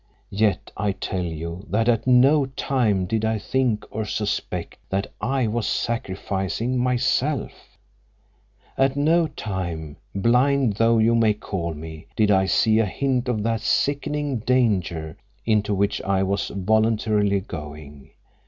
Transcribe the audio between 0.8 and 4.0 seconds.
tell you that at no time did I think